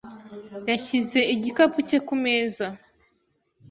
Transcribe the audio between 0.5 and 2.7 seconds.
yashyize igikapu cye kumeza.